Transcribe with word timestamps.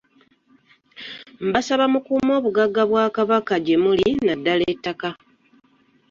Mbasaba 1.47 1.85
mukuume 1.93 2.33
obugagga 2.39 2.81
bwa 2.89 3.05
Kabaka 3.15 3.53
gyemuli 3.65 4.07
nnaddala 4.13 4.63
ettaka 4.73 5.09